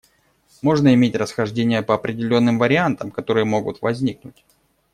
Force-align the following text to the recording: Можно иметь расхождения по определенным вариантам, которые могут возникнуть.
Можно 0.63 0.95
иметь 0.95 1.13
расхождения 1.15 1.83
по 1.83 1.93
определенным 1.93 2.57
вариантам, 2.57 3.11
которые 3.11 3.45
могут 3.45 3.83
возникнуть. 3.83 4.43